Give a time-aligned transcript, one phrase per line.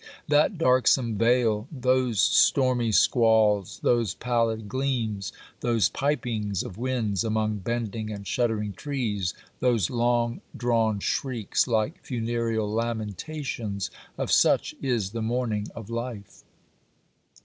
[0.27, 8.11] That darksome veil, those stormy squalls, those pallid gleams, those pipings of winds among bending
[8.11, 15.67] and shuddering trees, those long drawn shrieks like funereal lamentations— of such is the morning
[15.75, 16.41] of life.